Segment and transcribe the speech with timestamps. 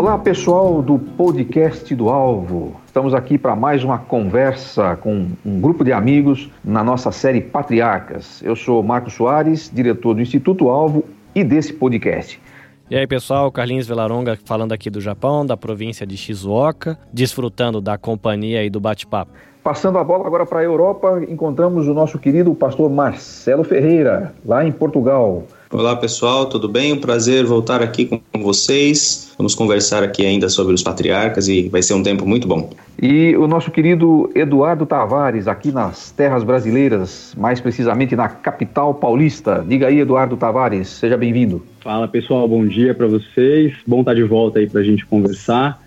[0.00, 2.74] Olá, pessoal do podcast do Alvo.
[2.86, 8.42] Estamos aqui para mais uma conversa com um grupo de amigos na nossa série Patriarcas.
[8.42, 12.40] Eu sou Marcos Soares, diretor do Instituto Alvo e desse podcast.
[12.88, 17.98] E aí, pessoal, Carlinhos Velaronga falando aqui do Japão, da província de Shizuoka, desfrutando da
[17.98, 19.32] companhia e do bate-papo.
[19.62, 24.64] Passando a bola agora para a Europa, encontramos o nosso querido pastor Marcelo Ferreira, lá
[24.64, 25.44] em Portugal.
[25.72, 26.92] Olá pessoal, tudo bem?
[26.92, 29.32] Um prazer voltar aqui com vocês.
[29.38, 32.70] Vamos conversar aqui ainda sobre os patriarcas e vai ser um tempo muito bom.
[33.00, 39.64] E o nosso querido Eduardo Tavares, aqui nas terras brasileiras, mais precisamente na capital paulista.
[39.64, 41.64] Diga aí, Eduardo Tavares, seja bem-vindo.
[41.78, 43.72] Fala pessoal, bom dia para vocês.
[43.86, 45.79] Bom estar de volta aí para a gente conversar.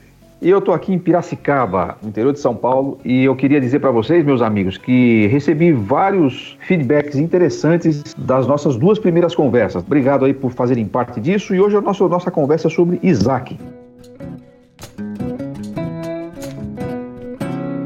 [0.44, 3.80] E eu estou aqui em Piracicaba, no interior de São Paulo, e eu queria dizer
[3.80, 9.82] para vocês, meus amigos, que recebi vários feedbacks interessantes das nossas duas primeiras conversas.
[9.82, 11.56] Obrigado aí por fazerem parte disso.
[11.56, 13.58] E hoje a nossa, nossa conversa é sobre Isaac.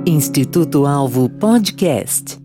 [0.08, 2.39] Instituto Alvo Podcast.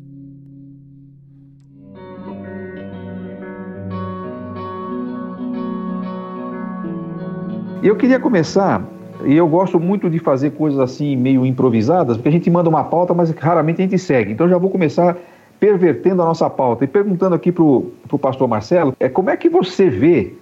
[7.82, 8.86] Eu queria começar
[9.26, 12.84] e eu gosto muito de fazer coisas assim meio improvisadas, porque a gente manda uma
[12.84, 14.32] pauta, mas raramente a gente segue.
[14.32, 15.16] Então já vou começar
[15.58, 19.48] pervertendo a nossa pauta e perguntando aqui para o pastor Marcelo, é, como é que
[19.48, 20.34] você vê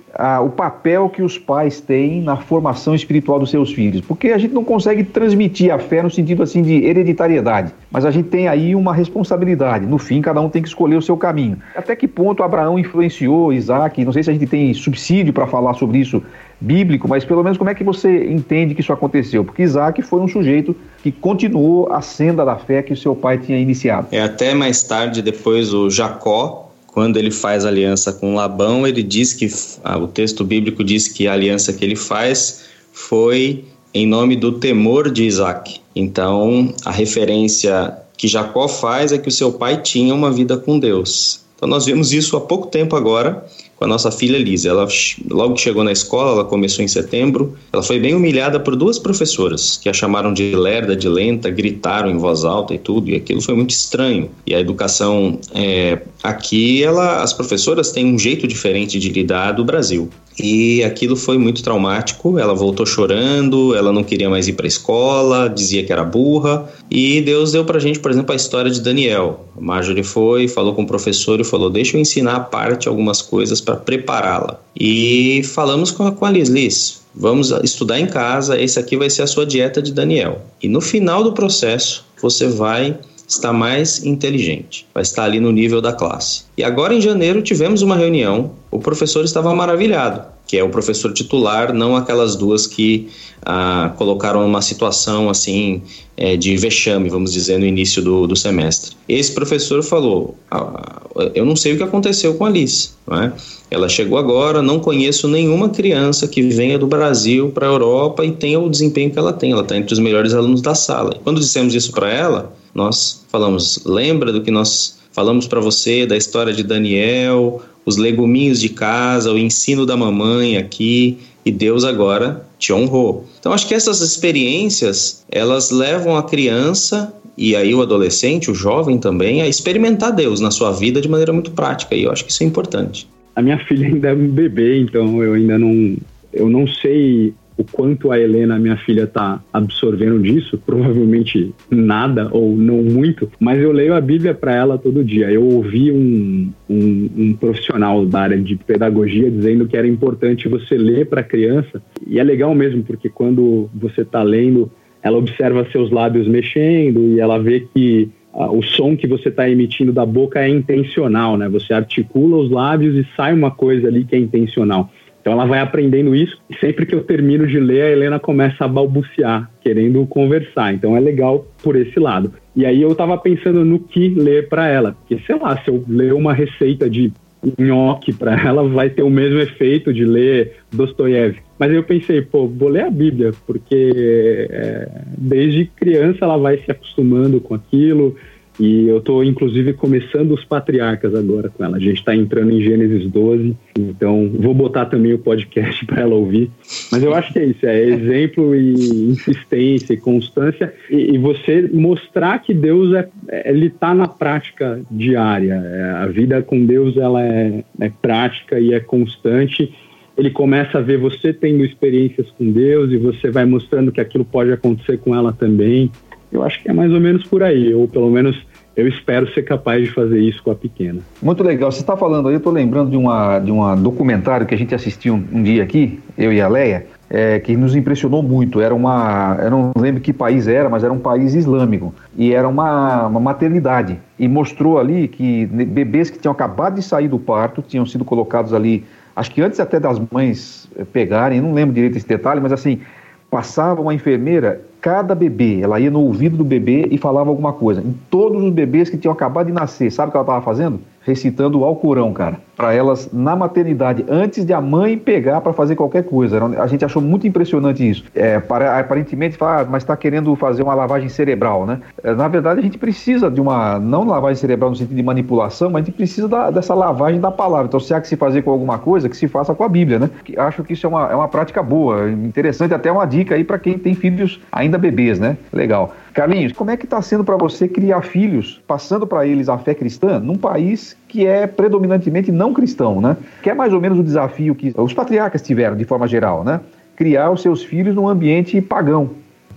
[0.44, 4.00] o papel que os pais têm na formação espiritual dos seus filhos?
[4.00, 8.10] Porque a gente não consegue transmitir a fé no sentido assim de hereditariedade, mas a
[8.10, 9.86] gente tem aí uma responsabilidade.
[9.86, 11.58] No fim, cada um tem que escolher o seu caminho.
[11.74, 14.04] Até que ponto Abraão influenciou Isaac?
[14.04, 16.22] Não sei se a gente tem subsídio para falar sobre isso
[16.60, 19.44] bíblico, mas pelo menos como é que você entende que isso aconteceu?
[19.44, 23.38] Porque Isaac foi um sujeito que continuou a senda da fé que o seu pai
[23.38, 24.08] tinha iniciado.
[24.12, 29.32] É até mais tarde, depois o Jacó, quando ele faz aliança com Labão, ele diz
[29.32, 29.48] que
[29.84, 34.52] ah, o texto bíblico diz que a aliança que ele faz foi em nome do
[34.52, 35.80] temor de Isaac.
[35.94, 40.78] Então, a referência que Jacó faz é que o seu pai tinha uma vida com
[40.78, 41.40] Deus.
[41.56, 43.44] Então, nós vemos isso há pouco tempo agora
[43.80, 44.68] com a nossa filha Lisa.
[44.68, 44.86] Ela
[45.30, 48.98] logo que chegou na escola, ela começou em setembro, ela foi bem humilhada por duas
[48.98, 53.16] professoras que a chamaram de lerda, de lenta, gritaram em voz alta e tudo, e
[53.16, 54.30] aquilo foi muito estranho.
[54.46, 59.64] E a educação é, aqui, ela, as professoras têm um jeito diferente de lidar do
[59.64, 60.10] Brasil.
[60.42, 62.38] E aquilo foi muito traumático.
[62.38, 66.68] Ela voltou chorando, ela não queria mais ir para a escola, dizia que era burra.
[66.90, 69.46] E Deus deu para a gente, por exemplo, a história de Daniel.
[69.56, 73.20] A Marjorie foi, falou com o professor e falou: Deixa eu ensinar a parte algumas
[73.20, 74.60] coisas para prepará-la.
[74.78, 79.10] E falamos com a, com a Liz: Liz, vamos estudar em casa, esse aqui vai
[79.10, 80.40] ser a sua dieta de Daniel.
[80.62, 82.98] E no final do processo, você vai
[83.30, 86.42] está mais inteligente, vai estar ali no nível da classe.
[86.56, 91.12] E agora em janeiro tivemos uma reunião, o professor estava maravilhado, que é o professor
[91.12, 93.08] titular, não aquelas duas que
[93.46, 95.80] ah, colocaram uma situação assim
[96.16, 98.96] é, de vexame, vamos dizer, no início do, do semestre.
[99.08, 101.00] Esse professor falou: ah,
[101.32, 103.30] Eu não sei o que aconteceu com a Alice, é?
[103.70, 108.32] Ela chegou agora, não conheço nenhuma criança que venha do Brasil para a Europa e
[108.32, 109.52] tenha o desempenho que ela tem.
[109.52, 111.16] Ela está entre os melhores alunos da sala.
[111.22, 116.16] Quando dissemos isso para ela, nós falamos: lembra do que nós falamos para você da
[116.16, 122.46] história de Daniel, os leguminhos de casa, o ensino da mamãe aqui, e Deus agora
[122.58, 123.26] te honrou.
[123.38, 128.98] Então acho que essas experiências, elas levam a criança e aí o adolescente, o jovem
[128.98, 132.30] também, a experimentar Deus na sua vida de maneira muito prática, e eu acho que
[132.30, 133.08] isso é importante.
[133.34, 135.96] A minha filha ainda é um bebê, então eu ainda não
[136.32, 142.56] eu não sei o quanto a Helena, minha filha, está absorvendo disso, provavelmente nada ou
[142.56, 145.30] não muito, mas eu leio a Bíblia para ela todo dia.
[145.30, 150.74] Eu ouvi um, um, um, profissional da área de pedagogia dizendo que era importante você
[150.74, 154.70] ler para a criança, e é legal mesmo, porque quando você está lendo,
[155.02, 159.50] ela observa seus lábios mexendo e ela vê que ah, o som que você está
[159.50, 161.46] emitindo da boca é intencional, né?
[161.50, 164.90] Você articula os lábios e sai uma coisa ali que é intencional.
[165.20, 168.64] Então ela vai aprendendo isso e sempre que eu termino de ler, a Helena começa
[168.64, 170.72] a balbuciar, querendo conversar.
[170.72, 172.32] Então é legal por esse lado.
[172.56, 175.84] E aí eu estava pensando no que ler para ela, porque sei lá, se eu
[175.86, 177.12] ler uma receita de
[177.58, 181.42] nhoque para ela, vai ter o mesmo efeito de ler Dostoiévski.
[181.58, 186.70] Mas eu pensei, pô, vou ler a Bíblia, porque é, desde criança ela vai se
[186.70, 188.16] acostumando com aquilo,
[188.60, 191.78] e eu estou, inclusive, começando os patriarcas agora com ela.
[191.78, 196.14] A gente está entrando em Gênesis 12, então vou botar também o podcast para ela
[196.14, 196.50] ouvir.
[196.92, 198.72] Mas eu acho que é isso: é exemplo e
[199.12, 203.08] insistência e constância, e, e você mostrar que Deus é,
[203.46, 205.54] ele está na prática diária.
[205.54, 209.72] É, a vida com Deus ela é, é prática e é constante
[210.18, 214.24] ele começa a ver você tendo experiências com Deus e você vai mostrando que aquilo
[214.24, 215.90] pode acontecer com ela também.
[216.30, 218.36] Eu acho que é mais ou menos por aí, ou pelo menos
[218.76, 221.00] eu espero ser capaz de fazer isso com a pequena.
[221.22, 221.70] Muito legal.
[221.70, 224.74] Você está falando aí, eu estou lembrando de uma de um documentário que a gente
[224.74, 228.60] assistiu um, um dia aqui, eu e a Leia, é, que nos impressionou muito.
[228.60, 232.48] Era uma, eu não lembro que país era, mas era um país islâmico e era
[232.48, 237.60] uma, uma maternidade e mostrou ali que bebês que tinham acabado de sair do parto
[237.60, 238.84] tinham sido colocados ali,
[239.16, 242.80] acho que antes até das mães eh, pegarem, não lembro direito esse detalhe, mas assim
[243.28, 247.80] passava uma enfermeira cada bebê, ela ia no ouvido do bebê e falava alguma coisa.
[247.80, 250.80] Em todos os bebês que tinham acabado de nascer, sabe o que ela estava fazendo?
[251.02, 255.74] Recitando o Alcorão, cara, para elas na maternidade, antes de a mãe pegar para fazer
[255.74, 256.38] qualquer coisa.
[256.60, 258.04] A gente achou muito impressionante isso.
[258.14, 261.80] É, para, aparentemente, fala, ah, mas está querendo fazer uma lavagem cerebral, né?
[262.04, 265.70] É, na verdade, a gente precisa de uma, não lavagem cerebral no sentido de manipulação,
[265.70, 267.66] mas a gente precisa da, dessa lavagem da palavra.
[267.66, 269.98] Então, se há que se fazer com alguma coisa, que se faça com a Bíblia,
[269.98, 270.10] né?
[270.36, 273.58] Acho que isso é uma, é uma prática boa, interessante, até uma dica aí para
[273.58, 275.38] quem tem filhos ainda bebês, né?
[275.52, 275.94] Legal.
[276.12, 279.74] Carlinhos, como é que está sendo para você criar filhos, passando para eles a fé
[279.74, 283.16] cristã, num país que é predominantemente não cristão, né?
[283.42, 286.60] Que é mais ou menos o desafio que os patriarcas tiveram, de forma geral, né?
[286.96, 289.10] Criar os seus filhos num ambiente pagão.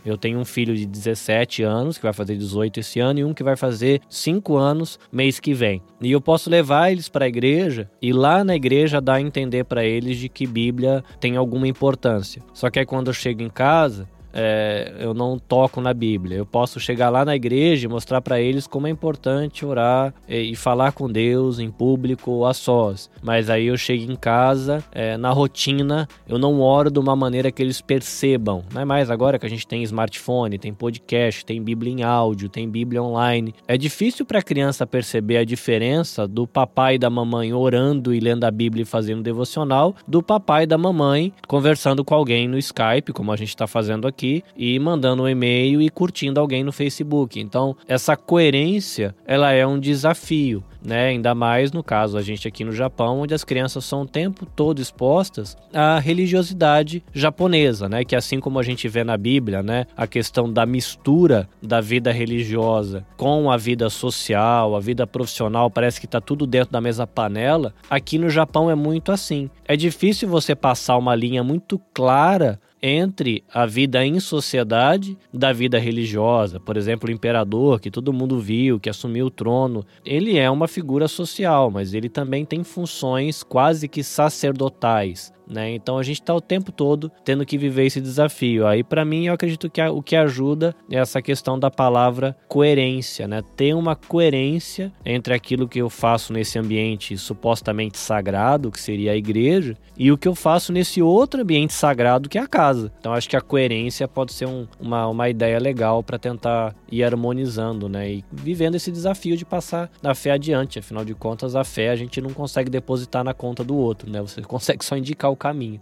[0.06, 3.34] Eu tenho um filho de 17 anos, que vai fazer 18 esse ano, e um
[3.34, 5.82] que vai fazer 5 anos mês que vem.
[6.02, 9.64] E eu posso levar eles para a igreja e lá na igreja dar a entender
[9.64, 12.42] para eles de que Bíblia tem alguma importância.
[12.54, 16.38] Só que aí quando eu chego em casa, é, eu não toco na Bíblia.
[16.38, 20.52] Eu posso chegar lá na igreja e mostrar para eles como é importante orar e,
[20.52, 23.10] e, falar com Deus em público ou a sós.
[23.22, 27.52] Mas aí eu chego em casa, é, na rotina, eu não oro de uma maneira
[27.52, 28.64] que eles percebam.
[28.74, 32.50] Não é mais agora que a gente tem smartphone, tem podcast, tem Bíblia em áudio,
[32.50, 33.54] tem Bíblia online.
[33.68, 38.20] É difícil para a criança perceber a diferença do papai e da mamãe orando e
[38.20, 42.58] lendo a Bíblia e fazendo devocional, do papai e da mamãe conversando com alguém no
[42.58, 46.64] Skype, como a gente está fazendo aqui aqui e mandando um e-mail e curtindo alguém
[46.64, 47.40] no Facebook.
[47.40, 50.64] Então, essa coerência, ela é um desafio.
[50.86, 51.08] Né?
[51.08, 54.46] Ainda mais no caso a gente aqui no Japão, onde as crianças são o tempo
[54.46, 58.04] todo expostas à religiosidade japonesa, né?
[58.04, 59.86] Que assim como a gente vê na Bíblia, né?
[59.96, 66.02] A questão da mistura da vida religiosa com a vida social, a vida profissional, parece
[66.02, 67.74] que está tudo dentro da mesma panela.
[67.90, 69.50] Aqui no Japão é muito assim.
[69.66, 75.80] É difícil você passar uma linha muito clara entre a vida em sociedade da vida
[75.80, 76.60] religiosa.
[76.60, 80.68] Por exemplo, o imperador, que todo mundo viu, que assumiu o trono, ele é uma
[80.68, 85.32] figura social, mas ele também tem funções quase que sacerdotais.
[85.48, 85.74] Né?
[85.76, 88.66] Então a gente está o tempo todo tendo que viver esse desafio.
[88.66, 93.28] Aí para mim eu acredito que o que ajuda é essa questão da palavra coerência,
[93.28, 93.42] né?
[93.56, 99.16] Ter uma coerência entre aquilo que eu faço nesse ambiente supostamente sagrado, que seria a
[99.16, 102.92] igreja, e o que eu faço nesse outro ambiente sagrado que é a casa.
[103.00, 107.04] Então acho que a coerência pode ser um, uma, uma ideia legal para tentar ir
[107.04, 108.12] harmonizando, né?
[108.12, 110.80] E vivendo esse desafio de passar a fé adiante.
[110.80, 114.22] Afinal de contas, a fé a gente não consegue depositar na conta do outro, né?
[114.22, 115.80] Você consegue só indicar o caminho.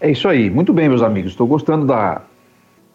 [0.00, 0.50] É isso aí.
[0.50, 1.32] Muito bem, meus amigos.
[1.32, 2.22] Estou gostando da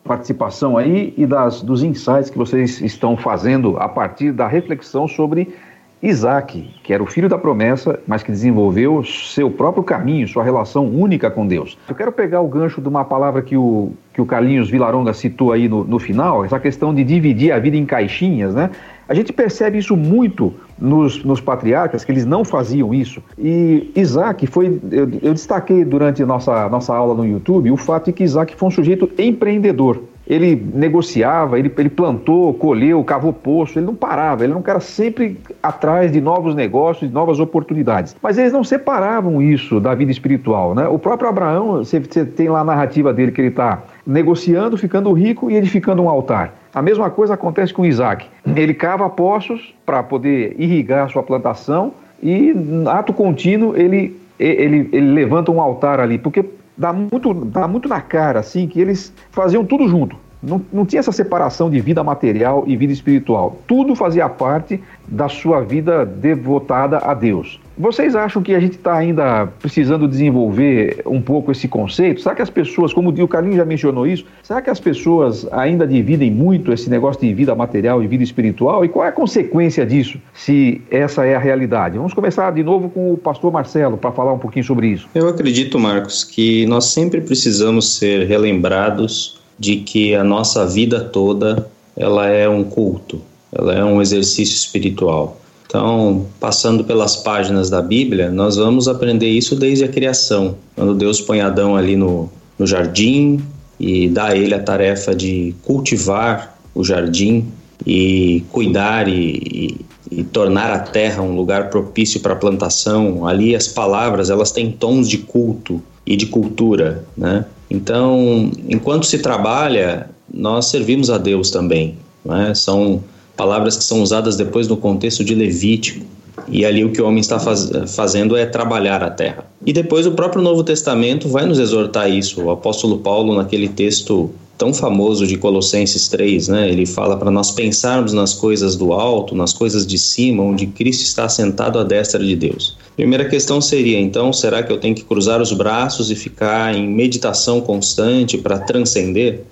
[0.03, 5.53] participação aí e das, dos insights que vocês estão fazendo a partir da reflexão sobre
[6.01, 10.87] Isaac, que era o filho da promessa, mas que desenvolveu seu próprio caminho, sua relação
[10.87, 11.77] única com Deus.
[11.89, 15.51] Eu quero pegar o gancho de uma palavra que o, que o Carlinhos Vilaronga citou
[15.51, 18.69] aí no, no final, essa questão de dividir a vida em caixinhas, né?
[19.09, 23.23] A gente percebe isso muito nos, nos patriarcas, que eles não faziam isso.
[23.39, 24.79] E Isaac foi.
[24.91, 28.67] Eu, eu destaquei durante nossa, nossa aula no YouTube o fato de que Isaac foi
[28.67, 34.53] um sujeito empreendedor ele negociava, ele, ele plantou, colheu, cavou poço, ele não parava, ele
[34.63, 38.15] era sempre atrás de novos negócios, de novas oportunidades.
[38.21, 40.87] Mas eles não separavam isso da vida espiritual, né?
[40.87, 45.13] O próprio Abraão, você, você tem lá a narrativa dele que ele está negociando, ficando
[45.13, 46.55] rico e edificando um altar.
[46.73, 48.25] A mesma coisa acontece com Isaac.
[48.55, 52.51] Ele cava poços para poder irrigar a sua plantação e,
[52.87, 56.43] ato contínuo, ele, ele, ele levanta um altar ali, porque
[56.75, 60.15] dá muito, dá muito na cara, assim, que eles faziam tudo junto.
[60.41, 63.57] Não, não tinha essa separação de vida material e vida espiritual.
[63.67, 67.59] Tudo fazia parte da sua vida devotada a Deus.
[67.79, 72.19] Vocês acham que a gente está ainda precisando desenvolver um pouco esse conceito?
[72.19, 75.87] Será que as pessoas, como o Carlinhos já mencionou isso, será que as pessoas ainda
[75.87, 78.83] dividem muito esse negócio de vida material e vida espiritual?
[78.83, 81.97] E qual é a consequência disso, se essa é a realidade?
[81.97, 85.07] Vamos começar de novo com o pastor Marcelo para falar um pouquinho sobre isso.
[85.15, 91.65] Eu acredito, Marcos, que nós sempre precisamos ser relembrados de que a nossa vida toda
[91.95, 93.21] ela é um culto,
[93.53, 95.39] ela é um exercício espiritual.
[95.69, 101.21] Então, passando pelas páginas da Bíblia, nós vamos aprender isso desde a criação, quando Deus
[101.21, 103.39] põe Adão ali no, no jardim
[103.79, 107.45] e dá a ele a tarefa de cultivar o jardim
[107.85, 109.77] e cuidar e,
[110.11, 113.27] e, e tornar a terra um lugar propício para a plantação.
[113.27, 117.45] Ali as palavras elas têm tons de culto e de cultura, né?
[117.69, 121.95] Então, enquanto se trabalha, nós servimos a Deus também.
[122.25, 122.55] Né?
[122.55, 123.03] São
[123.39, 126.05] palavras que são usadas depois no contexto de Levítico.
[126.49, 129.45] E ali o que o homem está faz, fazendo é trabalhar a terra.
[129.65, 132.41] E depois o próprio Novo Testamento vai nos exortar isso.
[132.41, 136.69] O apóstolo Paulo, naquele texto tão famoso de Colossenses 3, né?
[136.69, 141.03] Ele fala para nós pensarmos nas coisas do alto, nas coisas de cima, onde Cristo
[141.03, 142.75] está sentado à destra de Deus.
[142.97, 146.89] Primeira questão seria, então, será que eu tenho que cruzar os braços e ficar em
[146.89, 149.43] meditação constante para transcender?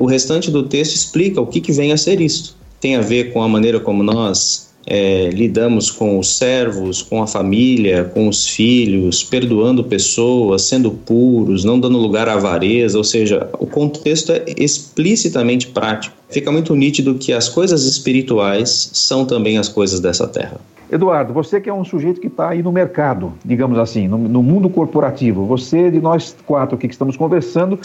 [0.00, 3.32] O restante do texto explica o que, que vem a ser isto tem a ver
[3.32, 8.48] com a maneira como nós é, lidamos com os servos, com a família, com os
[8.48, 14.44] filhos, perdoando pessoas, sendo puros, não dando lugar à avareza, ou seja, o contexto é
[14.56, 16.16] explicitamente prático.
[16.30, 20.58] Fica muito nítido que as coisas espirituais são também as coisas dessa terra.
[20.90, 24.42] Eduardo, você que é um sujeito que está aí no mercado, digamos assim, no, no,
[24.42, 27.78] mundo corporativo, você de nós quatro aqui que estamos conversando,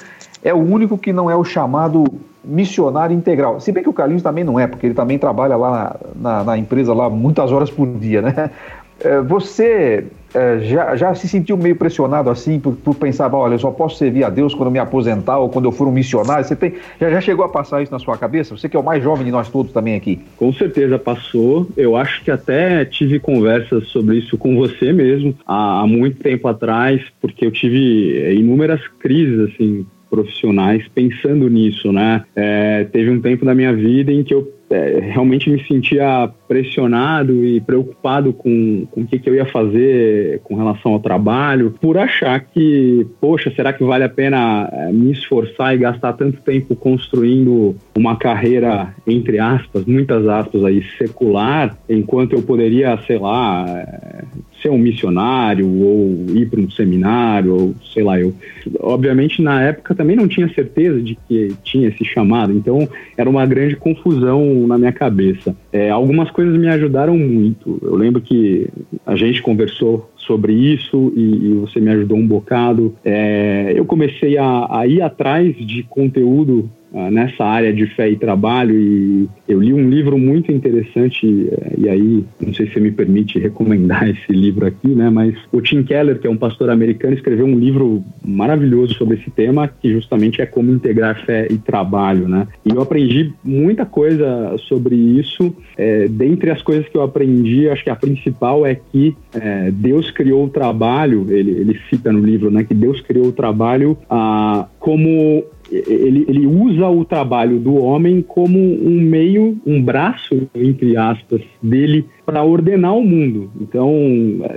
[0.44, 2.04] é o único que não é o chamado
[2.44, 3.60] missionário integral.
[3.60, 6.44] Se bem que o Carlinhos também não é, porque ele também trabalha lá na, na,
[6.44, 8.52] na empresa lá muitas horas por dia, né?
[9.00, 13.60] É, você é, já, já se sentiu meio pressionado assim por, por pensar, olha, eu
[13.60, 16.46] só posso servir a Deus quando me aposentar ou quando eu for um missionário?
[16.46, 18.56] Você tem, já, já chegou a passar isso na sua cabeça?
[18.56, 20.22] Você que é o mais jovem de nós todos também aqui.
[20.38, 21.68] Com certeza passou.
[21.76, 26.48] Eu acho que até tive conversas sobre isso com você mesmo há, há muito tempo
[26.48, 32.24] atrás, porque eu tive inúmeras crises assim profissionais pensando nisso, né?
[32.36, 37.44] É, teve um tempo da minha vida em que eu é, realmente me sentia pressionado
[37.44, 41.98] e preocupado com, com o que, que, eu ia fazer com relação ao trabalho, por
[41.98, 46.76] achar que, poxa, será que vale a pena é, me esforçar e gastar tanto tempo
[46.76, 54.24] construindo uma carreira, entre aspas, muitas aspas aí, secular, enquanto eu poderia, sei lá, é,
[54.64, 58.34] ser um missionário ou ir para um seminário ou sei lá eu
[58.80, 63.46] obviamente na época também não tinha certeza de que tinha esse chamado então era uma
[63.46, 65.56] grande confusão na minha cabeça.
[65.72, 67.80] É, algumas coisas me ajudaram muito.
[67.82, 68.68] Eu lembro que
[69.06, 72.96] a gente conversou sobre isso e, e você me ajudou um bocado.
[73.04, 78.76] É, eu comecei a, a ir atrás de conteúdo nessa área de fé e trabalho
[78.80, 82.92] e eu li um livro muito interessante uh, e aí não sei se você me
[82.92, 85.10] permite recomendar esse livro aqui, né?
[85.10, 89.30] Mas o Tim Keller, que é um pastor americano, escreveu um livro maravilhoso sobre esse
[89.32, 92.48] tema que justamente é como integrar fé e trabalho, né?
[92.66, 95.56] E eu aprendi muita coisa sobre isso.
[95.78, 100.12] É, dentre as coisas que eu aprendi, acho que a principal é que é, Deus
[100.12, 101.26] criou o trabalho.
[101.30, 102.64] Ele, ele cita no livro, né?
[102.64, 108.60] Que Deus criou o trabalho ah, como ele, ele usa o trabalho do homem como
[108.60, 113.52] um meio, um braço, entre aspas, dele para ordenar o mundo.
[113.60, 113.92] Então,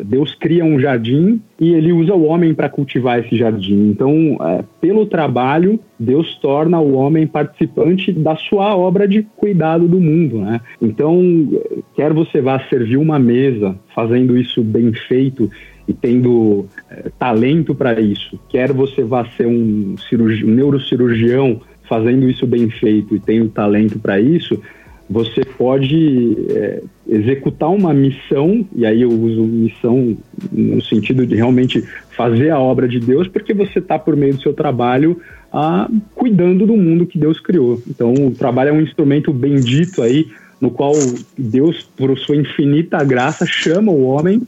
[0.04, 3.88] Deus cria um jardim e ele usa o homem para cultivar esse jardim.
[3.88, 10.00] Então, é, pelo trabalho, Deus torna o homem participante da sua obra de cuidado do
[10.00, 10.38] mundo.
[10.38, 10.60] Né?
[10.80, 11.48] Então,
[11.94, 15.50] quer você vá servir uma mesa fazendo isso bem feito
[15.88, 22.46] e tendo é, talento para isso, quer você vá ser um, um neurocirurgião fazendo isso
[22.46, 24.60] bem feito e tendo talento para isso,
[25.08, 30.16] você pode é, executar uma missão, e aí eu uso missão
[30.50, 31.82] no sentido de realmente
[32.16, 35.20] fazer a obra de Deus, porque você está, por meio do seu trabalho,
[35.52, 37.80] a, cuidando do mundo que Deus criou.
[37.88, 40.26] Então, o trabalho é um instrumento bendito aí,
[40.60, 40.92] no qual
[41.38, 44.42] Deus, por sua infinita graça, chama o homem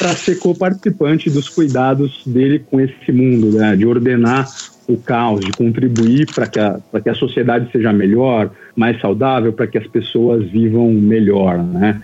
[0.00, 3.76] para ser co-participante dos cuidados dele com esse mundo, né?
[3.76, 4.48] de ordenar
[4.88, 9.66] o caos, de contribuir para que, a, que a sociedade seja melhor, mais saudável, para
[9.66, 11.58] que as pessoas vivam melhor.
[11.58, 12.00] Né?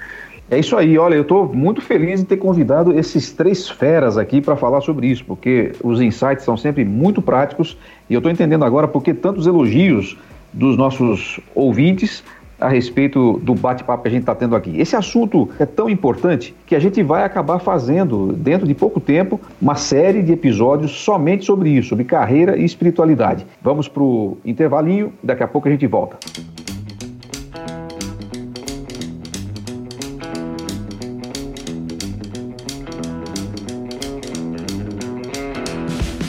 [0.50, 4.42] É isso aí, olha, eu estou muito feliz em ter convidado esses três feras aqui
[4.42, 7.78] para falar sobre isso, porque os insights são sempre muito práticos
[8.10, 10.18] e eu estou entendendo agora porque tantos elogios
[10.52, 12.22] dos nossos ouvintes
[12.60, 14.80] a respeito do bate-papo que a gente está tendo aqui.
[14.80, 19.40] Esse assunto é tão importante que a gente vai acabar fazendo, dentro de pouco tempo,
[19.60, 23.46] uma série de episódios somente sobre isso, sobre carreira e espiritualidade.
[23.62, 26.16] Vamos para o intervalinho, daqui a pouco a gente volta.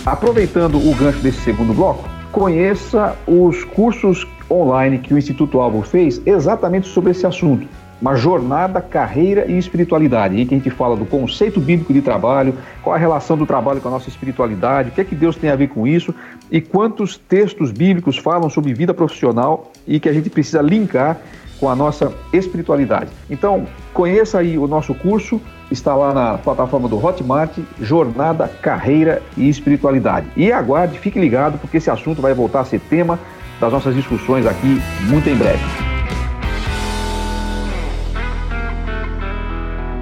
[0.06, 6.22] Aproveitando o gancho desse segundo bloco, conheça os cursos online que o Instituto Alvo fez
[6.26, 7.68] exatamente sobre esse assunto.
[8.02, 12.54] uma jornada, carreira e espiritualidade, em que a gente fala do conceito bíblico de trabalho,
[12.84, 15.50] qual a relação do trabalho com a nossa espiritualidade, o que é que Deus tem
[15.50, 16.14] a ver com isso
[16.52, 21.18] e quantos textos bíblicos falam sobre vida profissional e que a gente precisa linkar
[21.60, 23.10] com a nossa espiritualidade.
[23.30, 29.50] Então, conheça aí o nosso curso, está lá na plataforma do Hotmart, Jornada, Carreira e
[29.50, 30.28] Espiritualidade.
[30.38, 33.20] E aguarde, fique ligado, porque esse assunto vai voltar a ser tema
[33.60, 35.64] das nossas discussões aqui muito em breve.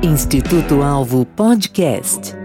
[0.04, 2.36] Instituto Alvo Podcast.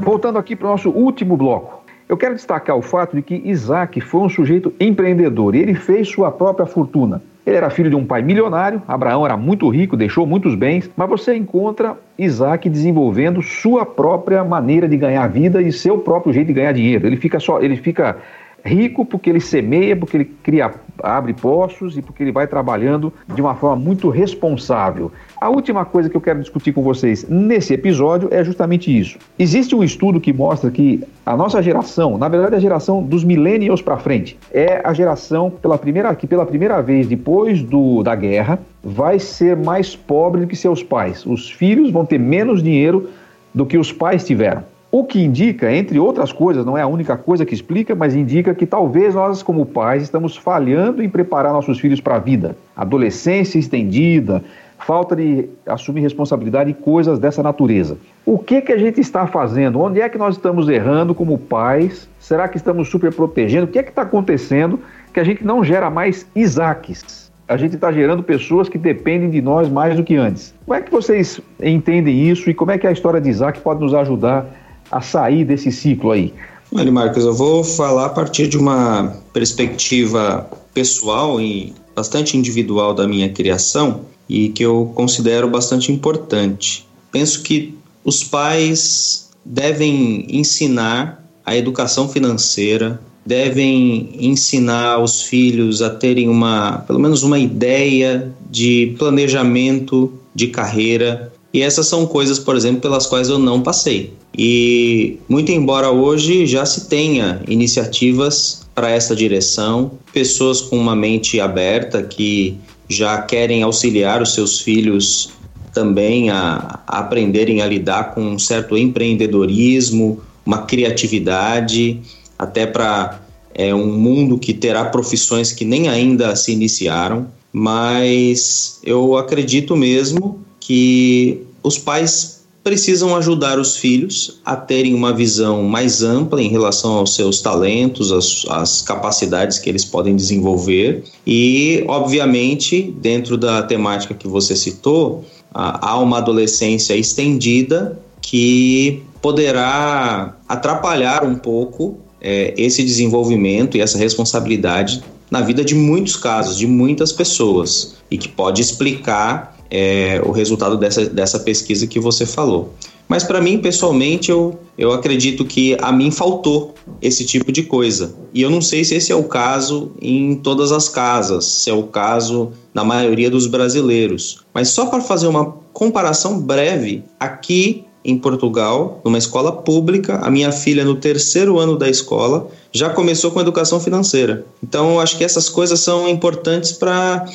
[0.00, 1.82] Voltando aqui para o nosso último bloco.
[2.08, 6.08] Eu quero destacar o fato de que Isaac foi um sujeito empreendedor e ele fez
[6.08, 7.22] sua própria fortuna.
[7.44, 11.08] Ele era filho de um pai milionário, Abraão era muito rico, deixou muitos bens, mas
[11.08, 16.52] você encontra Isaac desenvolvendo sua própria maneira de ganhar vida e seu próprio jeito de
[16.54, 17.06] ganhar dinheiro.
[17.06, 18.16] Ele fica só, ele fica
[18.64, 23.40] rico porque ele semeia, porque ele cria, abre poços e porque ele vai trabalhando de
[23.40, 25.10] uma forma muito responsável.
[25.40, 29.18] A última coisa que eu quero discutir com vocês nesse episódio é justamente isso.
[29.38, 33.82] Existe um estudo que mostra que a nossa geração, na verdade a geração dos millennials
[33.82, 38.58] para frente, é a geração pela primeira, que pela primeira vez depois do, da guerra
[38.82, 41.26] vai ser mais pobre do que seus pais.
[41.26, 43.10] Os filhos vão ter menos dinheiro
[43.54, 44.64] do que os pais tiveram.
[44.94, 48.54] O que indica, entre outras coisas, não é a única coisa que explica, mas indica
[48.54, 52.54] que talvez nós, como pais, estamos falhando em preparar nossos filhos para a vida.
[52.76, 54.44] Adolescência estendida,
[54.78, 57.96] falta de assumir responsabilidade e coisas dessa natureza.
[58.26, 59.80] O que, que a gente está fazendo?
[59.80, 62.06] Onde é que nós estamos errando como pais?
[62.20, 63.64] Será que estamos super protegendo?
[63.64, 64.78] O que é que está acontecendo
[65.10, 67.22] que a gente não gera mais Isaques?
[67.48, 70.54] a gente está gerando pessoas que dependem de nós mais do que antes.
[70.64, 73.80] Como é que vocês entendem isso e como é que a história de Isaac pode
[73.80, 74.46] nos ajudar
[74.92, 76.32] a sair desse ciclo aí?
[76.74, 83.06] Olha, Marcos, eu vou falar a partir de uma perspectiva pessoal e bastante individual da
[83.06, 86.86] minha criação e que eu considero bastante importante.
[87.10, 96.28] Penso que os pais devem ensinar a educação financeira, devem ensinar os filhos a terem
[96.28, 102.80] uma, pelo menos uma ideia de planejamento de carreira, e essas são coisas, por exemplo,
[102.80, 104.14] pelas quais eu não passei.
[104.36, 111.38] E muito embora hoje já se tenha iniciativas para essa direção, pessoas com uma mente
[111.38, 112.56] aberta que
[112.88, 115.30] já querem auxiliar os seus filhos
[115.74, 122.00] também a, a aprenderem a lidar com um certo empreendedorismo, uma criatividade,
[122.38, 123.20] até para
[123.54, 127.26] é, um mundo que terá profissões que nem ainda se iniciaram.
[127.52, 135.64] Mas eu acredito mesmo que os pais precisam ajudar os filhos a terem uma visão
[135.64, 138.12] mais ampla em relação aos seus talentos,
[138.48, 141.02] às, capacidades que eles podem desenvolver.
[141.26, 151.24] E, obviamente, dentro da temática que você citou, há uma adolescência estendida que poderá atrapalhar
[151.24, 157.10] um pouco é, esse desenvolvimento e essa responsabilidade na vida de muitos casos, de muitas
[157.10, 162.74] pessoas, e que pode explicar é, o resultado dessa, dessa pesquisa que você falou.
[163.08, 168.14] Mas para mim, pessoalmente, eu, eu acredito que a mim faltou esse tipo de coisa.
[168.34, 171.72] E eu não sei se esse é o caso em todas as casas, se é
[171.72, 174.44] o caso na maioria dos brasileiros.
[174.52, 180.52] Mas só para fazer uma comparação breve, aqui em Portugal, numa escola pública, a minha
[180.52, 184.44] filha no terceiro ano da escola já começou com educação financeira.
[184.62, 187.26] Então, eu acho que essas coisas são importantes para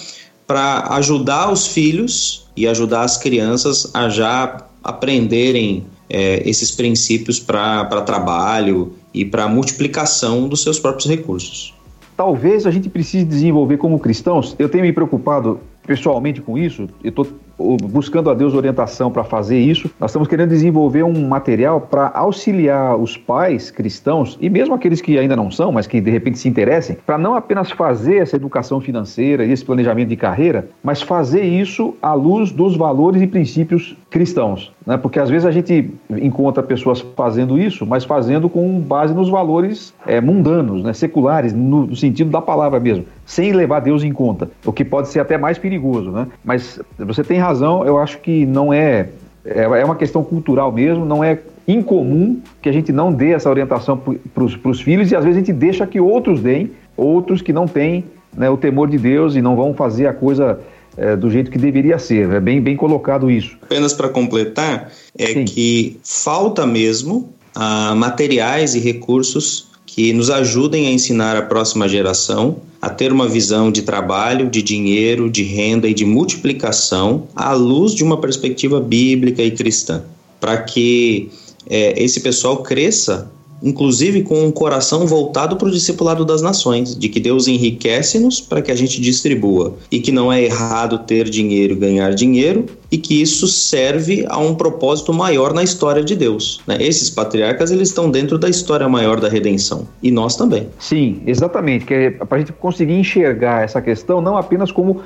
[0.48, 8.02] para ajudar os filhos e ajudar as crianças a já aprenderem é, esses princípios para
[8.02, 11.74] trabalho e para multiplicação dos seus próprios recursos.
[12.16, 14.56] Talvez a gente precise desenvolver como cristãos.
[14.58, 16.90] Eu tenho me preocupado pessoalmente com isso.
[17.04, 17.28] Eu estou
[17.58, 19.90] buscando a Deus orientação para fazer isso.
[20.00, 25.18] Nós estamos querendo desenvolver um material para auxiliar os pais cristãos e mesmo aqueles que
[25.18, 28.80] ainda não são, mas que de repente se interessem, para não apenas fazer essa educação
[28.80, 33.96] financeira e esse planejamento de carreira, mas fazer isso à luz dos valores e princípios
[34.10, 34.72] cristãos.
[34.86, 34.98] Né?
[34.98, 39.94] Porque às vezes a gente encontra pessoas fazendo isso, mas fazendo com base nos valores
[40.06, 40.94] é, mundanos, né?
[40.94, 45.20] seculares, no, sentido da palavra mesmo, sem levar Deus em conta, o que pode ser
[45.20, 46.12] até mais perigoso.
[46.12, 46.28] Né?
[46.44, 49.10] Mas você tem razão, eu acho que não é,
[49.46, 53.50] é, é uma questão cultural mesmo, não é incomum que a gente não dê essa
[53.50, 54.02] orientação
[54.34, 57.68] para os filhos e às vezes a gente deixa que outros deem, outros que não
[57.68, 60.60] têm né, o temor de Deus e não vão fazer a coisa
[60.98, 62.30] é, do jeito que deveria ser.
[62.32, 63.58] É bem, bem colocado isso.
[63.62, 65.46] Apenas para completar, é Sim.
[65.46, 72.58] que falta mesmo ah, materiais e recursos que nos ajudem a ensinar a próxima geração
[72.82, 77.94] a ter uma visão de trabalho, de dinheiro, de renda e de multiplicação à luz
[77.94, 80.04] de uma perspectiva bíblica e cristã,
[80.40, 81.32] para que
[81.68, 83.32] é, esse pessoal cresça
[83.62, 88.62] inclusive com um coração voltado para o discipulado das nações, de que Deus enriquece-nos para
[88.62, 93.22] que a gente distribua e que não é errado ter dinheiro, ganhar dinheiro e que
[93.22, 96.62] isso serve a um propósito maior na história de Deus.
[96.68, 96.78] Né?
[96.80, 100.70] Esses patriarcas eles estão dentro da história maior da redenção e nós também.
[100.80, 105.02] Sim, exatamente, que é para a gente conseguir enxergar essa questão não apenas como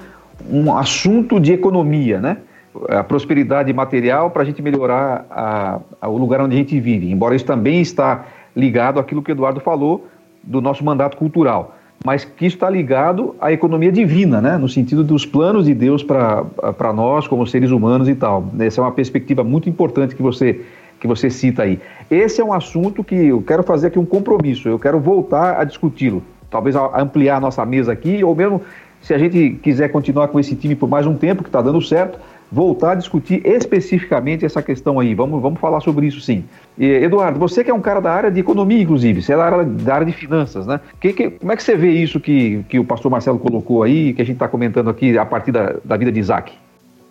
[0.50, 2.38] um assunto de economia, né?
[2.90, 7.12] a prosperidade material para a gente melhorar a, a, o lugar onde a gente vive.
[7.12, 10.08] Embora isso também está ligado àquilo que o Eduardo falou
[10.44, 14.58] do nosso mandato cultural, mas que está ligado à economia divina, né?
[14.58, 18.46] no sentido dos planos de Deus para nós como seres humanos e tal.
[18.60, 20.62] Essa é uma perspectiva muito importante que você,
[21.00, 21.80] que você cita aí.
[22.10, 25.64] Esse é um assunto que eu quero fazer aqui um compromisso, eu quero voltar a
[25.64, 28.62] discuti-lo, talvez ampliar a nossa mesa aqui, ou mesmo
[29.02, 31.82] se a gente quiser continuar com esse time por mais um tempo, que está dando
[31.82, 32.20] certo,
[32.52, 35.16] voltar a discutir especificamente essa questão aí.
[35.16, 36.44] Vamos, vamos falar sobre isso sim.
[36.78, 39.46] E, Eduardo, você que é um cara da área de economia, inclusive, você é da
[39.46, 40.82] área, da área de finanças, né?
[41.00, 44.14] Que, que, como é que você vê isso que, que o pastor Marcelo colocou aí,
[44.14, 46.52] que a gente está comentando aqui a partir da, da vida de Isaac?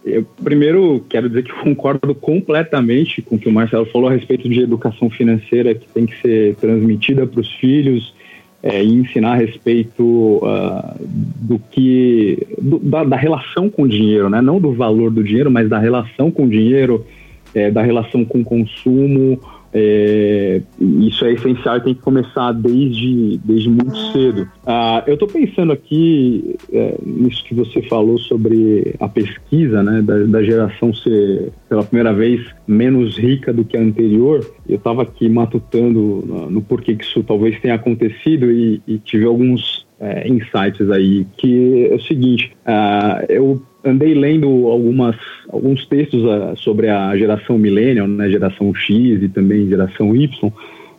[0.05, 4.48] Eu primeiro quero dizer que concordo completamente com o que o Marcelo falou a respeito
[4.48, 8.14] de educação financeira que tem que ser transmitida para os filhos
[8.62, 14.28] é, e ensinar a respeito uh, do que do, da, da, relação com o dinheiro,
[14.28, 14.40] né?
[14.40, 17.06] não do valor do dinheiro, mas da relação com o dinheiro,
[17.54, 19.40] é, da relação com o consumo,
[19.72, 24.48] é, isso é essencial e tem que começar desde, desde muito cedo.
[24.66, 30.18] Ah, eu estou pensando aqui é, nisso que você falou sobre a pesquisa, né, da,
[30.24, 34.44] da, geração ser pela primeira vez menos rica do que a anterior.
[34.68, 39.24] Eu estava aqui matutando no, no, porquê que isso talvez tenha acontecido e, e tive
[39.24, 45.16] alguns é, insights aí, que é o seguinte, uh, eu andei lendo algumas,
[45.48, 50.52] alguns textos uh, sobre a geração millennial, né, geração X e também geração Y,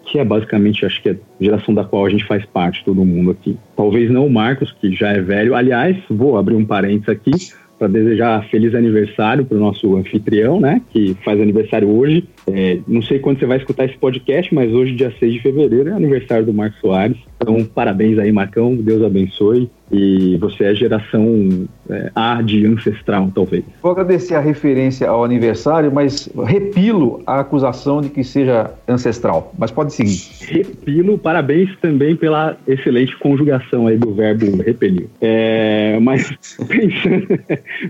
[0.06, 3.06] que é basicamente, acho que é a geração da qual a gente faz parte, todo
[3.06, 3.58] mundo aqui.
[3.76, 5.56] Talvez não o Marcos, que já é velho.
[5.56, 7.32] Aliás, vou abrir um parênteses aqui
[7.78, 12.26] para desejar feliz aniversário para o nosso anfitrião, né, que faz aniversário hoje.
[12.48, 15.90] É, não sei quando você vai escutar esse podcast, mas hoje, dia 6 de fevereiro,
[15.90, 17.18] é aniversário do Marcos Soares.
[17.42, 18.76] Então, parabéns aí, Marcão.
[18.76, 19.70] Deus abençoe.
[19.92, 23.66] E você é geração é, A de ancestral, talvez.
[23.82, 29.54] Vou agradecer a referência ao aniversário, mas repilo a acusação de que seja ancestral.
[29.58, 30.18] Mas pode seguir.
[30.48, 35.08] Repilo, parabéns também pela excelente conjugação aí do verbo repelir.
[35.20, 36.32] É, mas
[36.70, 37.28] pensando,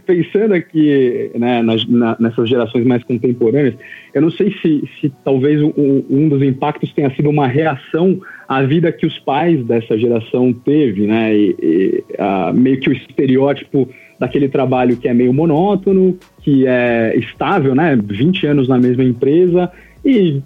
[0.04, 3.76] pensando aqui né, nas, na, nessas gerações mais contemporâneas,
[4.14, 8.62] eu não sei se, se talvez um, um dos impactos tenha sido uma reação à
[8.62, 11.36] vida que os pais dessa geração teve, né?
[11.36, 17.16] E, e, a, meio que o estereótipo daquele trabalho que é meio monótono, que é
[17.18, 17.98] estável, né?
[18.04, 19.72] 20 anos na mesma empresa
[20.04, 20.42] e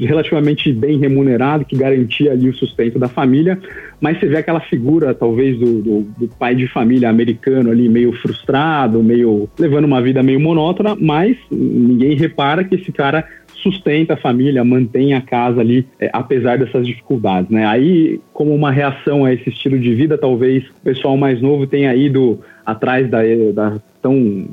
[0.00, 3.60] relativamente bem remunerado, que garantia ali o sustento da família,
[4.02, 8.12] mas você vê aquela figura, talvez, do, do, do, pai de família americano ali, meio
[8.14, 14.16] frustrado, meio levando uma vida meio monótona, mas ninguém repara que esse cara sustenta a
[14.16, 17.64] família, mantém a casa ali, é, apesar dessas dificuldades, né?
[17.64, 21.94] Aí, como uma reação a esse estilo de vida, talvez o pessoal mais novo tenha
[21.94, 23.20] ido atrás da,
[23.54, 24.48] da tão,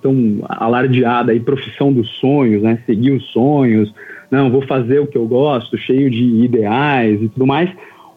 [0.00, 2.78] tão alardeada aí, profissão dos sonhos, né?
[2.86, 3.92] Seguir os sonhos,
[4.32, 7.68] não, vou fazer o que eu gosto, cheio de ideais e tudo mais.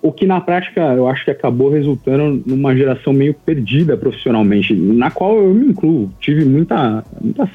[0.05, 5.09] O que na prática eu acho que acabou resultando numa geração meio perdida profissionalmente, na
[5.09, 6.11] qual eu me incluo.
[6.19, 7.49] Tive muita, muita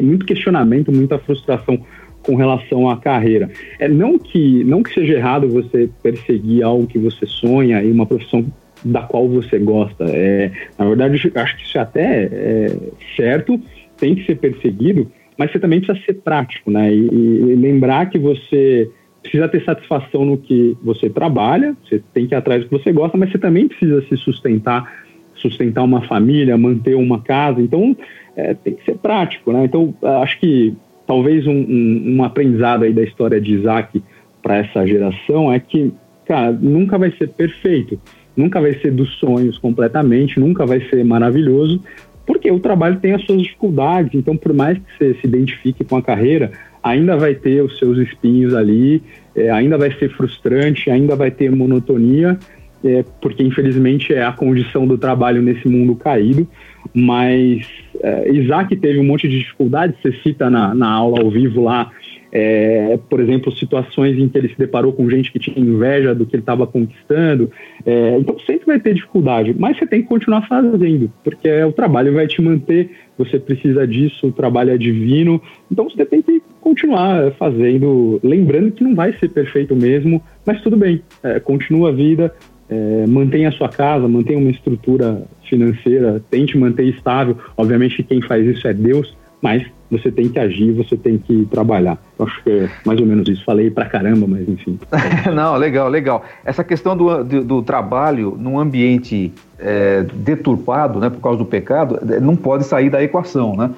[0.00, 1.84] muito questionamento, muita frustração
[2.22, 3.50] com relação à carreira.
[3.80, 8.06] É não que não que seja errado você perseguir algo que você sonha e uma
[8.06, 8.46] profissão
[8.84, 10.04] da qual você gosta.
[10.04, 12.76] É, na verdade, acho que isso é até é
[13.16, 13.60] certo,
[13.96, 16.94] tem que ser perseguido, mas você também precisa ser prático, né?
[16.94, 18.88] E, e, lembrar que você
[19.28, 22.90] precisa ter satisfação no que você trabalha, você tem que ir atrás do que você
[22.90, 24.90] gosta, mas você também precisa se sustentar,
[25.34, 27.60] sustentar uma família, manter uma casa.
[27.60, 27.94] Então,
[28.34, 29.64] é, tem que ser prático, né?
[29.64, 30.74] Então, acho que
[31.06, 34.02] talvez um, um, um aprendizado aí da história de Isaac
[34.42, 35.92] para essa geração é que,
[36.26, 38.00] cara, nunca vai ser perfeito,
[38.34, 41.82] nunca vai ser dos sonhos completamente, nunca vai ser maravilhoso,
[42.26, 44.14] porque o trabalho tem as suas dificuldades.
[44.14, 47.98] Então, por mais que você se identifique com a carreira, ainda vai ter os seus
[47.98, 49.02] espinhos ali,
[49.34, 52.38] é, ainda vai ser frustrante, ainda vai ter monotonia,
[52.84, 56.46] é, porque infelizmente é a condição do trabalho nesse mundo caído.
[56.94, 57.66] Mas
[58.02, 61.90] é, Isaac teve um monte de dificuldades, você cita na, na aula ao vivo lá
[62.30, 66.26] é, por exemplo, situações em que ele se deparou com gente que tinha inveja do
[66.26, 67.50] que ele estava conquistando.
[67.84, 72.12] É, então sempre vai ter dificuldade, mas você tem que continuar fazendo, porque o trabalho
[72.12, 77.32] vai te manter, você precisa disso, o trabalho é divino, então você tem que continuar
[77.32, 82.34] fazendo, lembrando que não vai ser perfeito mesmo, mas tudo bem, é, continua a vida,
[82.68, 87.38] é, mantenha a sua casa, mantenha uma estrutura financeira, tente manter estável.
[87.56, 91.96] Obviamente, quem faz isso é Deus, mas você tem que agir, você tem que trabalhar.
[92.18, 93.42] Eu acho que é mais ou menos isso.
[93.46, 94.78] Falei pra caramba, mas enfim.
[95.34, 96.22] Não, legal, legal.
[96.44, 101.98] Essa questão do, do, do trabalho num ambiente é, deturpado, né, por causa do pecado,
[102.12, 103.70] é, não pode sair da equação, né?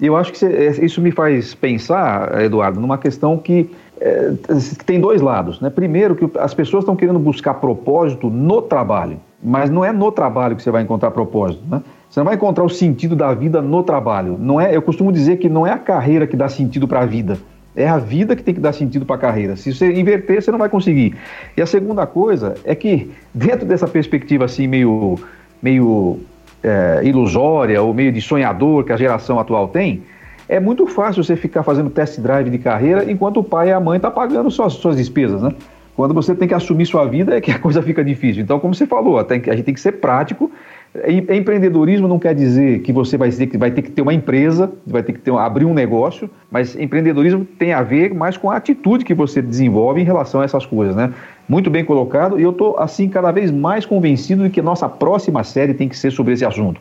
[0.00, 3.68] Eu acho que é, isso me faz pensar, Eduardo, numa questão que,
[4.00, 4.32] é,
[4.86, 5.60] tem dois lados.
[5.60, 5.70] Né?
[5.70, 10.54] Primeiro, que as pessoas estão querendo buscar propósito no trabalho, mas não é no trabalho
[10.54, 11.62] que você vai encontrar propósito.
[11.68, 11.82] Né?
[12.08, 14.36] Você não vai encontrar o sentido da vida no trabalho.
[14.38, 17.06] Não é, eu costumo dizer que não é a carreira que dá sentido para a
[17.06, 17.38] vida.
[17.76, 19.56] É a vida que tem que dar sentido para a carreira.
[19.56, 21.16] Se você inverter, você não vai conseguir.
[21.56, 25.18] E a segunda coisa é que, dentro dessa perspectiva assim, meio,
[25.62, 26.18] meio
[26.62, 30.02] é, ilusória ou meio de sonhador que a geração atual tem,
[30.48, 33.80] é muito fácil você ficar fazendo test drive de carreira enquanto o pai e a
[33.80, 35.52] mãe estão tá pagando suas, suas despesas, né?
[35.94, 38.42] Quando você tem que assumir sua vida é que a coisa fica difícil.
[38.42, 40.50] Então, como você falou, a gente tem que ser prático
[41.06, 45.02] Empreendedorismo não quer dizer que você vai, que vai ter que ter uma empresa, vai
[45.02, 49.04] ter que ter, abrir um negócio, mas empreendedorismo tem a ver mais com a atitude
[49.04, 51.12] que você desenvolve em relação a essas coisas, né?
[51.46, 55.44] Muito bem colocado, e eu estou, assim, cada vez mais convencido de que nossa próxima
[55.44, 56.80] série tem que ser sobre esse assunto.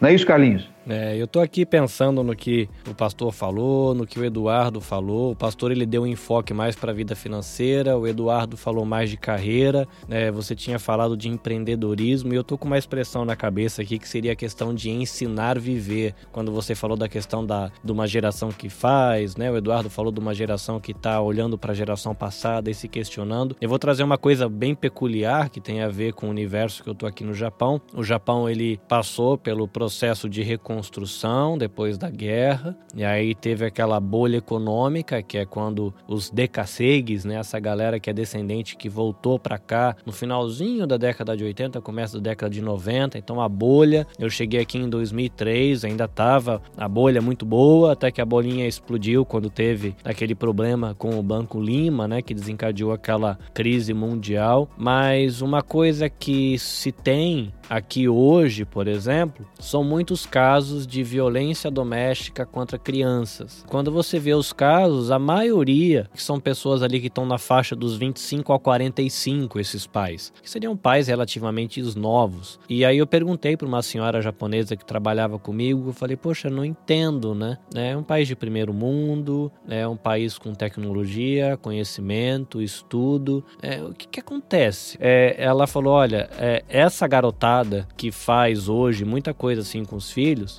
[0.00, 0.70] Não é isso, Carlinhos?
[0.88, 5.32] É, eu estou aqui pensando no que o pastor falou, no que o Eduardo falou.
[5.32, 9.10] O pastor ele deu um enfoque mais para a vida financeira, o Eduardo falou mais
[9.10, 9.86] de carreira.
[10.06, 10.30] Né?
[10.30, 14.08] Você tinha falado de empreendedorismo e eu estou com uma expressão na cabeça aqui que
[14.08, 16.14] seria a questão de ensinar viver.
[16.30, 19.50] Quando você falou da questão da, de uma geração que faz, né?
[19.50, 22.86] O Eduardo falou de uma geração que está olhando para a geração passada e se
[22.86, 23.56] questionando.
[23.60, 26.88] Eu vou trazer uma coisa bem peculiar que tem a ver com o universo que
[26.88, 27.80] eu estou aqui no Japão.
[27.92, 33.64] O Japão ele passou pelo processo de reconstrução reconstrução depois da guerra, e aí teve
[33.64, 38.88] aquela bolha econômica, que é quando os decassegues, né, essa galera que é descendente que
[38.88, 43.40] voltou para cá no finalzinho da década de 80, começo da década de 90, então
[43.40, 48.20] a bolha, eu cheguei aqui em 2003, ainda tava a bolha muito boa, até que
[48.20, 53.38] a bolinha explodiu quando teve aquele problema com o Banco Lima, né, que desencadeou aquela
[53.54, 60.65] crise mundial, mas uma coisa que se tem aqui hoje, por exemplo, são muitos casos
[60.86, 63.64] de violência doméstica contra crianças.
[63.68, 67.74] Quando você vê os casos, a maioria que são pessoas ali que estão na faixa
[67.76, 72.58] dos 25 a 45, esses pais, que seriam pais relativamente novos.
[72.68, 76.64] E aí eu perguntei para uma senhora japonesa que trabalhava comigo, eu falei: "Poxa, não
[76.64, 77.58] entendo, né?
[77.74, 83.44] É um país de primeiro mundo, é um país com tecnologia, conhecimento, estudo.
[83.62, 89.04] É, o que, que acontece?" É, ela falou: "Olha, é, essa garotada que faz hoje
[89.04, 90.55] muita coisa assim com os filhos,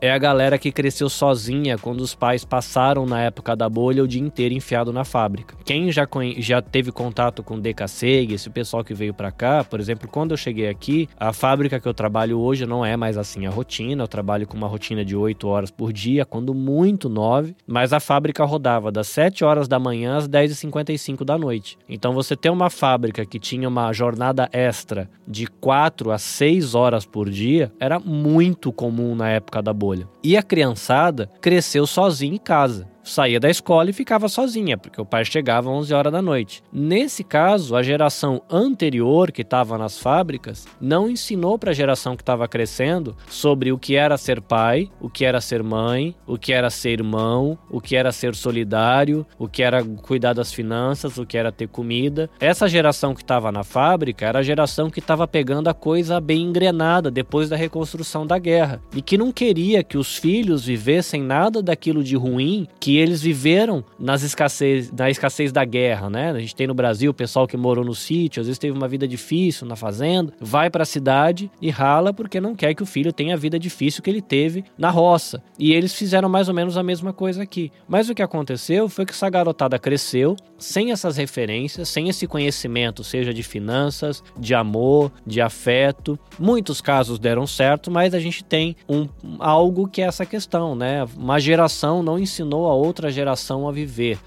[0.00, 4.08] é a galera que cresceu sozinha quando os pais passaram na época da bolha o
[4.08, 5.56] dia inteiro enfiado na fábrica.
[5.64, 6.06] Quem já,
[6.38, 10.36] já teve contato com DKC, esse pessoal que veio para cá, por exemplo, quando eu
[10.36, 14.08] cheguei aqui, a fábrica que eu trabalho hoje não é mais assim a rotina, eu
[14.08, 18.44] trabalho com uma rotina de 8 horas por dia, quando muito 9, mas a fábrica
[18.44, 21.76] rodava das 7 horas da manhã às 10h55 da noite.
[21.88, 27.04] Então você ter uma fábrica que tinha uma jornada extra de 4 a 6 horas
[27.04, 30.08] por dia era muito comum na época da bolha bolha.
[30.22, 35.04] E a criançada cresceu sozinha em casa saía da escola e ficava sozinha, porque o
[35.04, 36.62] pai chegava às 11 horas da noite.
[36.72, 42.22] Nesse caso, a geração anterior que estava nas fábricas não ensinou para a geração que
[42.22, 46.52] estava crescendo sobre o que era ser pai, o que era ser mãe, o que
[46.52, 51.26] era ser irmão, o que era ser solidário, o que era cuidar das finanças, o
[51.26, 52.30] que era ter comida.
[52.40, 56.42] Essa geração que estava na fábrica era a geração que estava pegando a coisa bem
[56.42, 61.62] engrenada depois da reconstrução da guerra e que não queria que os filhos vivessem nada
[61.62, 66.30] daquilo de ruim que eles viveram nas escassez, na escassez da guerra, né?
[66.30, 68.88] A gente tem no Brasil o pessoal que morou no sítio, às vezes teve uma
[68.88, 72.86] vida difícil na fazenda, vai para a cidade e rala porque não quer que o
[72.86, 75.42] filho tenha a vida difícil que ele teve na roça.
[75.58, 77.70] E eles fizeram mais ou menos a mesma coisa aqui.
[77.88, 83.04] Mas o que aconteceu foi que essa garotada cresceu sem essas referências, sem esse conhecimento,
[83.04, 86.18] seja de finanças, de amor, de afeto.
[86.38, 89.08] Muitos casos deram certo, mas a gente tem um
[89.38, 91.06] algo que é essa questão, né?
[91.16, 94.18] Uma geração não ensinou a outra geração a viver.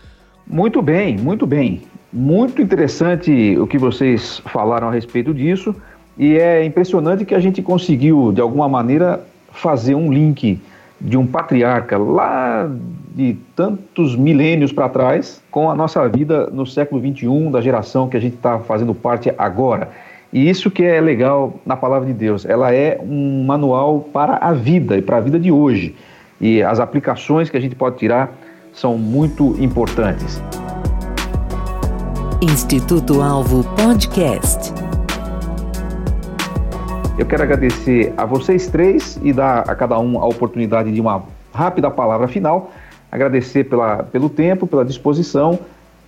[0.45, 1.81] Muito bem, muito bem.
[2.11, 5.75] Muito interessante o que vocês falaram a respeito disso.
[6.17, 10.59] E é impressionante que a gente conseguiu, de alguma maneira, fazer um link
[10.99, 12.69] de um patriarca lá
[13.15, 18.15] de tantos milênios para trás com a nossa vida no século 21 da geração que
[18.15, 19.89] a gente está fazendo parte agora.
[20.31, 24.53] E isso que é legal na palavra de Deus, ela é um manual para a
[24.53, 25.95] vida e para a vida de hoje.
[26.41, 28.33] E as aplicações que a gente pode tirar
[28.73, 30.41] são muito importantes.
[32.41, 34.73] Instituto Alvo Podcast.
[37.19, 41.21] Eu quero agradecer a vocês três e dar a cada um a oportunidade de uma
[41.53, 42.71] rápida palavra final.
[43.11, 45.59] Agradecer pela, pelo tempo, pela disposição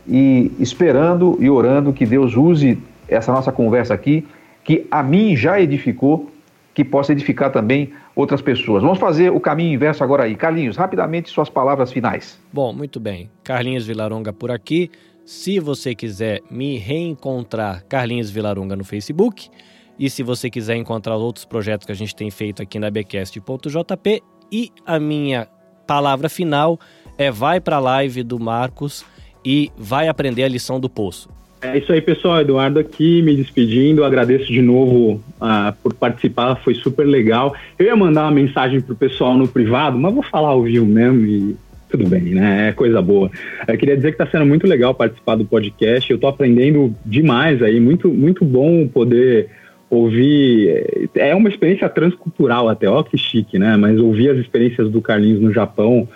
[0.08, 4.28] e esperando e orando que Deus use essa nossa conversa aqui,
[4.64, 6.32] que a mim já edificou,
[6.74, 8.82] que possa edificar também outras pessoas.
[8.82, 10.36] Vamos fazer o caminho inverso agora aí.
[10.36, 12.40] Carlinhos, rapidamente suas palavras finais.
[12.52, 13.30] Bom, muito bem.
[13.44, 14.90] Carlinhos Vilaronga por aqui.
[15.26, 19.50] Se você quiser me reencontrar, Carlinhos Vilaronga no Facebook.
[19.98, 24.22] E se você quiser encontrar outros projetos que a gente tem feito aqui na bcast.jp.
[24.52, 25.48] E a minha
[25.88, 26.80] palavra final
[27.18, 29.06] é vai para a live do Marcos
[29.46, 31.30] e vai aprender a lição do poço.
[31.64, 32.42] É isso aí, pessoal.
[32.42, 34.04] Eduardo aqui, me despedindo.
[34.04, 37.56] Agradeço de novo uh, por participar, foi super legal.
[37.80, 41.26] Eu ia mandar uma mensagem pro pessoal no privado, mas vou falar ao vivo mesmo
[41.26, 41.56] e
[41.90, 42.70] tudo bem, né?
[42.70, 43.32] É coisa boa.
[43.66, 46.12] Eu queria dizer que está sendo muito legal participar do podcast.
[46.12, 49.50] Eu estou aprendendo demais aí, muito, muito bom poder
[49.90, 51.10] ouvir.
[51.16, 53.78] É uma experiência transcultural até, ó que chique, né?
[53.78, 56.10] Mas ouvir as experiências do Carlinhos no Japão.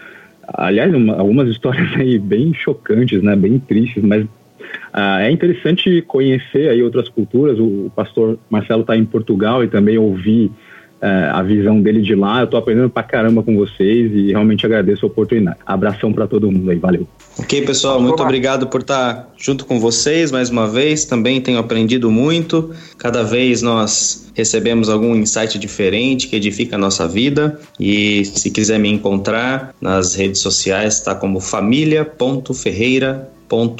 [0.45, 3.33] Aliás, uma, algumas histórias aí bem chocantes, né?
[3.33, 4.25] Bem tristes, mas
[4.93, 7.59] uh, é interessante conhecer aí outras culturas.
[7.59, 10.51] O, pastor Marcelo está em Portugal e também ouvir
[10.99, 12.41] é, a visão dele de lá.
[12.41, 15.57] Eu tô aprendendo pra caramba com vocês e realmente agradeço a oportunidade.
[15.65, 17.07] Abração para todo mundo aí, valeu.
[17.37, 21.05] Ok, pessoal, muito obrigado por estar junto com vocês mais uma vez.
[21.05, 22.71] Também tenho aprendido muito.
[22.97, 27.59] Cada vez nós recebemos algum insight diferente que edifica a nossa vida.
[27.79, 33.36] E se quiser me encontrar nas redes sociais, está como família.ferreira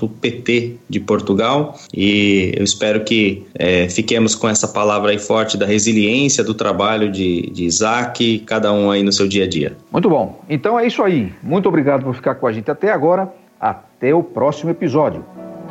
[0.08, 5.65] pt de Portugal e eu espero que é, fiquemos com essa palavra aí forte da
[5.65, 9.77] resiliência do trabalho de, de Isaac, cada um aí no seu dia a dia.
[9.91, 10.41] Muito bom.
[10.49, 11.32] Então é isso aí.
[11.43, 13.32] Muito obrigado por ficar com a gente até agora.
[13.60, 15.25] Até o próximo episódio.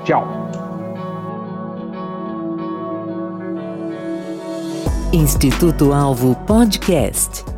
[0.05, 0.27] Tchau.
[5.13, 7.56] Instituto Alvo Podcast.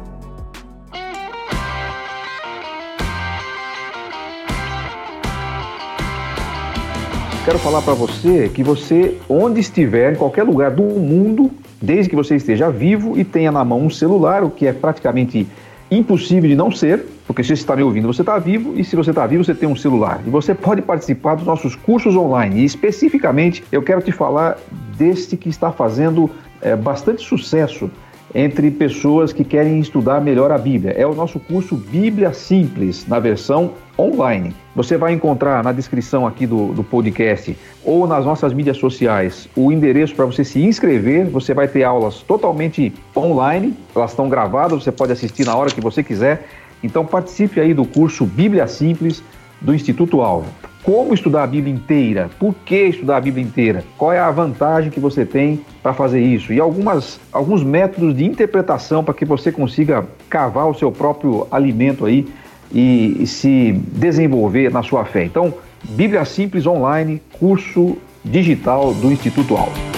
[7.49, 12.15] Quero falar para você que você, onde estiver, em qualquer lugar do mundo, desde que
[12.15, 15.49] você esteja vivo e tenha na mão um celular, o que é praticamente
[15.91, 18.95] impossível de não ser, porque se você está me ouvindo, você está vivo, e se
[18.95, 20.21] você está vivo, você tem um celular.
[20.27, 22.61] E você pode participar dos nossos cursos online.
[22.61, 24.59] E especificamente, eu quero te falar
[24.99, 26.29] deste que está fazendo
[26.61, 27.91] é, bastante sucesso
[28.35, 30.93] entre pessoas que querem estudar melhor a Bíblia.
[30.93, 34.55] É o nosso curso Bíblia Simples, na versão online.
[34.77, 39.73] Você vai encontrar na descrição aqui do, do podcast ou nas nossas mídias sociais o
[39.73, 41.27] endereço para você se inscrever.
[41.27, 45.81] Você vai ter aulas totalmente online, elas estão gravadas, você pode assistir na hora que
[45.81, 46.47] você quiser.
[46.83, 49.23] Então participe aí do curso Bíblia Simples
[49.61, 54.11] do Instituto Alvo como estudar a Bíblia inteira, por que estudar a Bíblia inteira, qual
[54.11, 59.05] é a vantagem que você tem para fazer isso e algumas, alguns métodos de interpretação
[59.05, 62.27] para que você consiga cavar o seu próprio alimento aí
[62.73, 65.25] e, e se desenvolver na sua fé.
[65.25, 65.53] Então,
[65.91, 69.98] Bíblia Simples Online, curso digital do Instituto Alto.